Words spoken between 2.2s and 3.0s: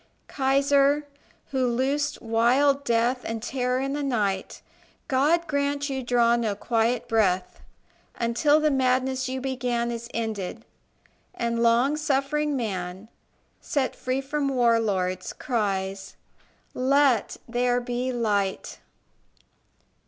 wild